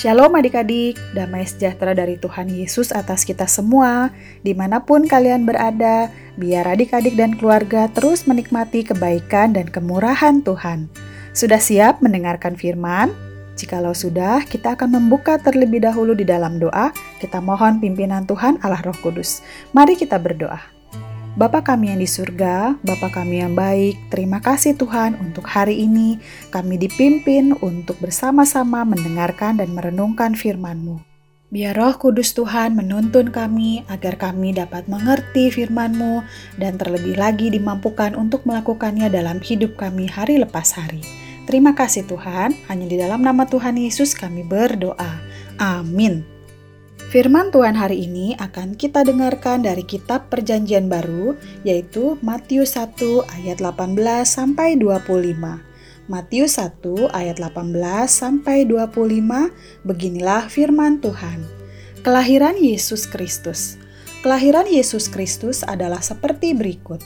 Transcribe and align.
Shalom 0.00 0.32
adik-adik, 0.32 0.96
damai 1.12 1.44
sejahtera 1.44 1.92
dari 1.92 2.16
Tuhan 2.16 2.48
Yesus 2.48 2.88
atas 2.88 3.20
kita 3.20 3.44
semua, 3.44 4.08
di 4.40 4.56
mana 4.56 4.80
pun 4.80 5.04
kalian 5.04 5.44
berada, 5.44 6.08
biar 6.40 6.64
adik-adik 6.72 7.20
dan 7.20 7.36
keluarga 7.36 7.84
terus 7.92 8.24
menikmati 8.24 8.80
kebaikan 8.80 9.52
dan 9.52 9.68
kemurahan 9.68 10.40
Tuhan. 10.40 10.88
Sudah 11.36 11.60
siap 11.60 12.00
mendengarkan 12.00 12.56
firman? 12.56 13.12
Jikalau 13.60 13.92
sudah, 13.92 14.40
kita 14.48 14.72
akan 14.72 14.96
membuka 14.96 15.36
terlebih 15.36 15.84
dahulu 15.84 16.16
di 16.16 16.24
dalam 16.24 16.56
doa, 16.56 16.96
kita 17.20 17.44
mohon 17.44 17.76
pimpinan 17.76 18.24
Tuhan 18.24 18.56
Allah 18.64 18.80
Roh 18.80 18.96
Kudus. 19.04 19.44
Mari 19.76 20.00
kita 20.00 20.16
berdoa. 20.16 20.79
Bapa 21.38 21.62
kami 21.62 21.94
yang 21.94 22.02
di 22.02 22.10
surga, 22.10 22.74
Bapa 22.82 23.06
kami 23.06 23.38
yang 23.38 23.54
baik, 23.54 24.10
terima 24.10 24.42
kasih 24.42 24.74
Tuhan 24.74 25.14
untuk 25.22 25.46
hari 25.46 25.86
ini 25.86 26.18
kami 26.50 26.74
dipimpin 26.74 27.54
untuk 27.62 28.02
bersama-sama 28.02 28.82
mendengarkan 28.82 29.62
dan 29.62 29.70
merenungkan 29.70 30.34
firman-Mu. 30.34 30.98
Biar 31.54 31.78
roh 31.78 31.94
kudus 31.94 32.34
Tuhan 32.34 32.74
menuntun 32.74 33.30
kami 33.30 33.86
agar 33.86 34.18
kami 34.18 34.58
dapat 34.58 34.90
mengerti 34.90 35.54
firman-Mu 35.54 36.26
dan 36.58 36.74
terlebih 36.74 37.14
lagi 37.14 37.46
dimampukan 37.54 38.18
untuk 38.18 38.42
melakukannya 38.42 39.06
dalam 39.06 39.38
hidup 39.38 39.78
kami 39.78 40.10
hari 40.10 40.42
lepas 40.42 40.74
hari. 40.74 41.06
Terima 41.46 41.78
kasih 41.78 42.10
Tuhan, 42.10 42.58
hanya 42.66 42.86
di 42.90 42.98
dalam 42.98 43.22
nama 43.22 43.46
Tuhan 43.46 43.78
Yesus 43.78 44.18
kami 44.18 44.42
berdoa. 44.42 45.22
Amin. 45.62 46.39
Firman 47.08 47.48
Tuhan 47.48 47.72
hari 47.72 48.04
ini 48.04 48.36
akan 48.36 48.76
kita 48.76 49.00
dengarkan 49.08 49.64
dari 49.64 49.80
kitab 49.80 50.28
Perjanjian 50.28 50.92
Baru, 50.92 51.40
yaitu 51.64 52.20
Matius 52.20 52.76
1 52.76 53.24
ayat 53.40 53.64
18 53.64 53.96
sampai 54.28 54.76
25. 54.76 55.64
Matius 56.12 56.60
1 56.60 57.08
ayat 57.16 57.40
18 57.40 58.04
sampai 58.04 58.68
25, 58.68 59.48
beginilah 59.88 60.52
firman 60.52 61.00
Tuhan. 61.00 61.40
Kelahiran 62.04 62.60
Yesus 62.60 63.08
Kristus. 63.08 63.80
Kelahiran 64.20 64.68
Yesus 64.68 65.08
Kristus 65.08 65.64
adalah 65.64 66.04
seperti 66.04 66.52
berikut. 66.52 67.00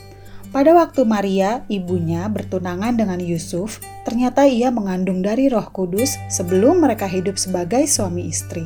Pada 0.51 0.71
waktu 0.71 1.03
Maria, 1.03 1.67
ibunya, 1.67 2.27
bertunangan 2.31 2.95
dengan 2.95 3.19
Yusuf, 3.19 3.83
ternyata 4.03 4.47
ia 4.47 4.71
mengandung 4.71 5.19
dari 5.19 5.51
Roh 5.51 5.67
Kudus 5.71 6.15
sebelum 6.31 6.83
mereka 6.83 7.07
hidup 7.11 7.35
sebagai 7.35 7.83
suami 7.87 8.31
istri. 8.31 8.63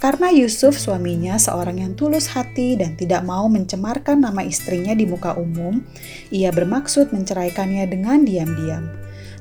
Karena 0.00 0.32
Yusuf 0.32 0.80
suaminya 0.80 1.36
seorang 1.36 1.84
yang 1.84 1.92
tulus 1.92 2.32
hati 2.32 2.72
dan 2.72 2.96
tidak 2.96 3.20
mau 3.20 3.44
mencemarkan 3.52 4.24
nama 4.24 4.40
istrinya 4.40 4.96
di 4.96 5.04
muka 5.04 5.36
umum, 5.36 5.84
ia 6.32 6.48
bermaksud 6.48 7.12
menceraikannya 7.12 7.84
dengan 7.84 8.24
diam-diam. 8.24 8.88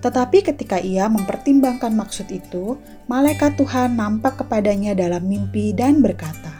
Tetapi 0.04 0.44
ketika 0.44 0.76
ia 0.84 1.08
mempertimbangkan 1.08 1.96
maksud 1.96 2.28
itu, 2.28 2.76
malaikat 3.08 3.56
Tuhan 3.56 3.96
nampak 3.96 4.44
kepadanya 4.44 4.92
dalam 5.00 5.32
mimpi 5.32 5.72
dan 5.72 6.04
berkata, 6.04 6.52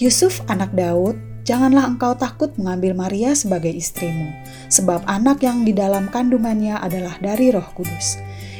"Yusuf, 0.00 0.40
anak 0.48 0.72
Daud, 0.72 1.20
janganlah 1.44 1.92
engkau 1.92 2.16
takut 2.16 2.56
mengambil 2.56 2.96
Maria 2.96 3.36
sebagai 3.36 3.72
istrimu, 3.72 4.32
sebab 4.72 5.04
anak 5.04 5.44
yang 5.44 5.60
di 5.60 5.76
dalam 5.76 6.08
kandungannya 6.08 6.80
adalah 6.80 7.20
dari 7.20 7.52
Roh 7.52 7.68
Kudus." 7.76 8.16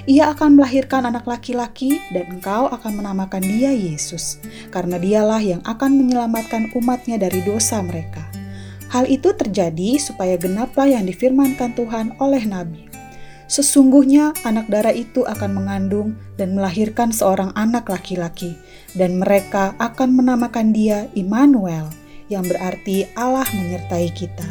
Ia 0.06 0.30
akan 0.30 0.54
melahirkan 0.54 1.02
anak 1.02 1.26
laki-laki 1.26 1.98
dan 2.14 2.38
engkau 2.38 2.70
akan 2.70 3.02
menamakan 3.02 3.42
dia 3.42 3.74
Yesus, 3.74 4.38
karena 4.70 5.02
dialah 5.02 5.42
yang 5.42 5.58
akan 5.66 5.98
menyelamatkan 5.98 6.70
umatnya 6.78 7.18
dari 7.18 7.42
dosa 7.42 7.82
mereka. 7.82 8.22
Hal 8.86 9.10
itu 9.10 9.34
terjadi 9.34 9.98
supaya 9.98 10.38
genaplah 10.38 10.86
yang 10.86 11.10
difirmankan 11.10 11.74
Tuhan 11.74 12.14
oleh 12.22 12.46
Nabi. 12.46 12.86
Sesungguhnya 13.50 14.30
anak 14.46 14.70
darah 14.70 14.94
itu 14.94 15.26
akan 15.26 15.58
mengandung 15.58 16.14
dan 16.38 16.54
melahirkan 16.54 17.10
seorang 17.10 17.50
anak 17.58 17.90
laki-laki, 17.90 18.54
dan 18.94 19.18
mereka 19.18 19.74
akan 19.82 20.14
menamakan 20.22 20.70
dia 20.70 21.10
Immanuel, 21.18 21.90
yang 22.30 22.46
berarti 22.46 23.10
Allah 23.18 23.46
menyertai 23.50 24.06
kita. 24.14 24.46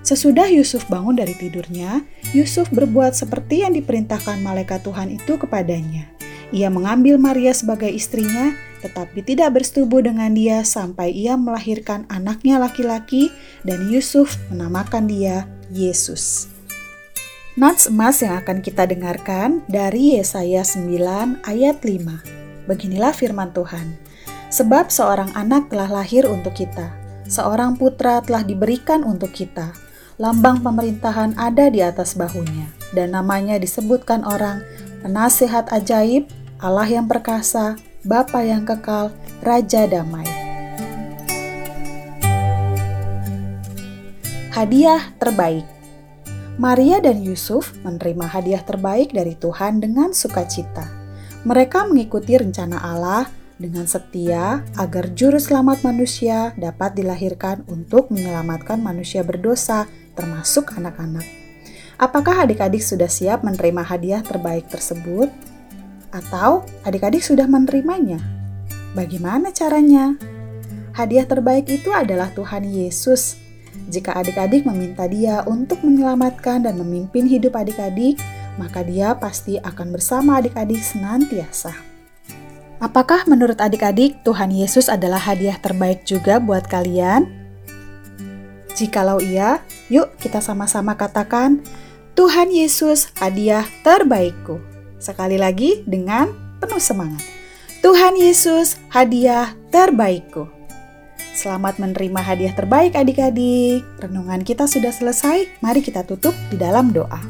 Sesudah 0.00 0.48
Yusuf 0.48 0.88
bangun 0.88 1.20
dari 1.20 1.36
tidurnya, 1.36 2.00
Yusuf 2.36 2.68
berbuat 2.68 3.16
seperti 3.16 3.64
yang 3.64 3.72
diperintahkan 3.72 4.44
malaikat 4.44 4.84
Tuhan 4.84 5.16
itu 5.16 5.40
kepadanya. 5.40 6.04
Ia 6.52 6.68
mengambil 6.68 7.16
Maria 7.16 7.56
sebagai 7.56 7.88
istrinya, 7.88 8.52
tetapi 8.84 9.24
tidak 9.24 9.56
bersetubuh 9.56 10.04
dengan 10.04 10.32
dia 10.36 10.60
sampai 10.60 11.08
ia 11.12 11.40
melahirkan 11.40 12.04
anaknya 12.12 12.60
laki-laki, 12.60 13.32
dan 13.64 13.88
Yusuf 13.88 14.36
menamakan 14.52 15.08
dia 15.08 15.48
Yesus. 15.72 16.52
Nats 17.56 17.88
emas 17.88 18.20
yang 18.20 18.38
akan 18.44 18.60
kita 18.60 18.84
dengarkan 18.84 19.64
dari 19.64 20.20
Yesaya 20.20 20.60
9 20.62 21.48
ayat 21.48 21.80
5. 21.80 22.68
Beginilah 22.68 23.16
firman 23.16 23.56
Tuhan. 23.56 23.96
Sebab 24.52 24.92
seorang 24.92 25.32
anak 25.32 25.72
telah 25.72 25.88
lahir 25.88 26.28
untuk 26.28 26.52
kita, 26.56 26.92
seorang 27.24 27.76
putra 27.76 28.20
telah 28.20 28.44
diberikan 28.44 29.04
untuk 29.04 29.32
kita 29.32 29.87
lambang 30.18 30.58
pemerintahan 30.66 31.38
ada 31.38 31.70
di 31.70 31.78
atas 31.78 32.18
bahunya, 32.18 32.66
dan 32.90 33.14
namanya 33.14 33.54
disebutkan 33.54 34.26
orang 34.26 34.66
penasehat 35.06 35.70
ajaib, 35.70 36.26
Allah 36.58 36.90
yang 36.90 37.06
perkasa, 37.06 37.78
Bapa 38.02 38.42
yang 38.42 38.66
kekal, 38.66 39.14
Raja 39.46 39.86
damai. 39.86 40.26
Hadiah 44.50 45.14
terbaik 45.22 45.62
Maria 46.58 46.98
dan 46.98 47.22
Yusuf 47.22 47.78
menerima 47.86 48.26
hadiah 48.26 48.62
terbaik 48.66 49.14
dari 49.14 49.38
Tuhan 49.38 49.78
dengan 49.78 50.10
sukacita. 50.10 50.90
Mereka 51.46 51.86
mengikuti 51.86 52.34
rencana 52.34 52.82
Allah 52.82 53.30
dengan 53.62 53.86
setia 53.86 54.66
agar 54.74 55.14
juru 55.14 55.38
selamat 55.38 55.86
manusia 55.86 56.50
dapat 56.58 56.98
dilahirkan 56.98 57.62
untuk 57.70 58.10
menyelamatkan 58.10 58.82
manusia 58.82 59.22
berdosa 59.22 59.86
termasuk 60.18 60.74
anak-anak. 60.74 61.22
Apakah 61.94 62.42
adik-adik 62.42 62.82
sudah 62.82 63.06
siap 63.06 63.46
menerima 63.46 63.86
hadiah 63.86 64.22
terbaik 64.22 64.66
tersebut? 64.66 65.30
Atau 66.10 66.66
adik-adik 66.82 67.22
sudah 67.22 67.46
menerimanya? 67.46 68.18
Bagaimana 68.98 69.54
caranya? 69.54 70.18
Hadiah 70.98 71.26
terbaik 71.30 71.70
itu 71.70 71.94
adalah 71.94 72.34
Tuhan 72.34 72.66
Yesus. 72.66 73.38
Jika 73.86 74.18
adik-adik 74.18 74.66
meminta 74.66 75.06
Dia 75.06 75.46
untuk 75.46 75.86
menyelamatkan 75.86 76.66
dan 76.66 76.74
memimpin 76.82 77.30
hidup 77.30 77.54
adik-adik, 77.54 78.18
maka 78.58 78.82
Dia 78.82 79.14
pasti 79.14 79.54
akan 79.62 79.94
bersama 79.94 80.42
adik-adik 80.42 80.82
senantiasa. 80.82 81.70
Apakah 82.78 83.26
menurut 83.26 83.58
adik-adik 83.58 84.22
Tuhan 84.22 84.54
Yesus 84.54 84.86
adalah 84.86 85.18
hadiah 85.18 85.58
terbaik 85.58 86.06
juga 86.06 86.38
buat 86.38 86.66
kalian? 86.70 87.26
Jikalau 88.78 89.18
iya, 89.18 89.58
yuk 89.88 90.14
kita 90.20 90.40
sama-sama 90.40 90.96
katakan, 90.96 91.60
Tuhan 92.16 92.48
Yesus 92.50 93.12
hadiah 93.20 93.66
terbaikku. 93.86 94.58
Sekali 94.98 95.38
lagi 95.38 95.86
dengan 95.86 96.30
penuh 96.58 96.82
semangat. 96.82 97.22
Tuhan 97.78 98.18
Yesus 98.18 98.74
hadiah 98.90 99.54
terbaikku. 99.70 100.50
Selamat 101.38 101.78
menerima 101.78 102.18
hadiah 102.18 102.50
terbaik 102.50 102.98
adik-adik. 102.98 103.86
Renungan 104.02 104.42
kita 104.42 104.66
sudah 104.66 104.90
selesai, 104.90 105.46
mari 105.62 105.78
kita 105.78 106.02
tutup 106.02 106.34
di 106.50 106.58
dalam 106.58 106.90
doa. 106.90 107.22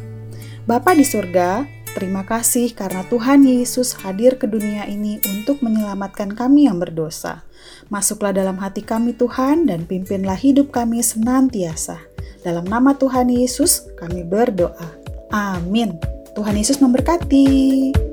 Bapa 0.64 0.96
di 0.96 1.04
surga, 1.04 1.78
Terima 1.98 2.22
kasih 2.22 2.78
karena 2.78 3.02
Tuhan 3.10 3.42
Yesus 3.42 3.96
hadir 4.06 4.38
ke 4.38 4.46
dunia 4.46 4.86
ini 4.86 5.18
untuk 5.34 5.64
menyelamatkan 5.66 6.30
kami 6.30 6.70
yang 6.70 6.78
berdosa. 6.78 7.42
Masuklah 7.90 8.30
dalam 8.30 8.54
hati 8.62 8.86
kami 8.86 9.18
Tuhan 9.18 9.66
dan 9.66 9.82
pimpinlah 9.82 10.38
hidup 10.38 10.70
kami 10.70 11.02
senantiasa. 11.02 12.07
Dalam 12.48 12.64
nama 12.64 12.96
Tuhan 12.96 13.28
Yesus 13.28 13.92
kami 14.00 14.24
berdoa. 14.24 14.88
Amin. 15.28 16.00
Tuhan 16.32 16.56
Yesus 16.56 16.80
memberkati. 16.80 18.07